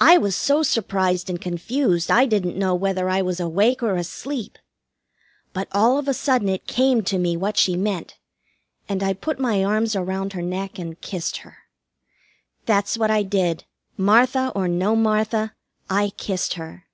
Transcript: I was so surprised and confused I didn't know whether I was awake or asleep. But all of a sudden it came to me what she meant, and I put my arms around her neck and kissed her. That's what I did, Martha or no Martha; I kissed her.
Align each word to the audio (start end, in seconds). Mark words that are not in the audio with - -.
I 0.00 0.18
was 0.18 0.34
so 0.34 0.64
surprised 0.64 1.30
and 1.30 1.40
confused 1.40 2.10
I 2.10 2.26
didn't 2.26 2.58
know 2.58 2.74
whether 2.74 3.08
I 3.08 3.22
was 3.22 3.38
awake 3.38 3.80
or 3.80 3.94
asleep. 3.94 4.58
But 5.52 5.68
all 5.70 5.98
of 5.98 6.08
a 6.08 6.14
sudden 6.14 6.48
it 6.48 6.66
came 6.66 7.04
to 7.04 7.16
me 7.16 7.36
what 7.36 7.56
she 7.56 7.76
meant, 7.76 8.18
and 8.88 9.04
I 9.04 9.12
put 9.12 9.38
my 9.38 9.62
arms 9.62 9.94
around 9.94 10.32
her 10.32 10.42
neck 10.42 10.80
and 10.80 11.00
kissed 11.00 11.36
her. 11.46 11.58
That's 12.66 12.98
what 12.98 13.12
I 13.12 13.22
did, 13.22 13.62
Martha 13.96 14.50
or 14.56 14.66
no 14.66 14.96
Martha; 14.96 15.54
I 15.88 16.10
kissed 16.16 16.54
her. 16.54 16.86